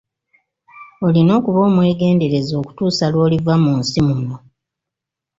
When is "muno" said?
4.07-4.35